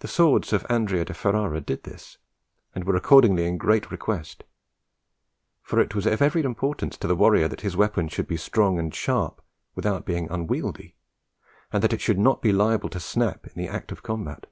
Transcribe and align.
The 0.00 0.08
swords 0.08 0.52
of 0.52 0.66
Andrea 0.68 1.06
de 1.06 1.14
Ferrara 1.14 1.62
did 1.62 1.84
this, 1.84 2.18
and 2.74 2.84
were 2.84 2.96
accordingly 2.96 3.46
in 3.46 3.56
great 3.56 3.90
request; 3.90 4.44
for 5.62 5.80
it 5.80 5.94
was 5.94 6.04
of 6.04 6.20
every 6.20 6.42
importance 6.42 6.98
to 6.98 7.06
the 7.06 7.16
warrior 7.16 7.48
that 7.48 7.62
his 7.62 7.74
weapon 7.78 8.08
should 8.08 8.26
be 8.28 8.36
strong 8.36 8.78
and 8.78 8.94
sharp 8.94 9.40
without 9.74 10.04
being 10.04 10.28
unwieldy, 10.30 10.96
and 11.72 11.82
that 11.82 11.94
it 11.94 12.02
should 12.02 12.18
not 12.18 12.42
be 12.42 12.52
liable 12.52 12.90
to 12.90 13.00
snap 13.00 13.46
in 13.46 13.54
the 13.56 13.70
act 13.70 13.90
of 13.90 14.02
combat. 14.02 14.44